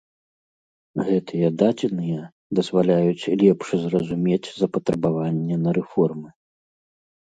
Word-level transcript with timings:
Гэтыя 1.09 1.49
дадзеныя 1.63 2.21
дазваляюць 2.61 3.29
лепш 3.45 3.67
зразумець 3.85 4.45
запатрабаванне 4.59 5.65
на 5.65 5.71
рэформы. 5.83 6.29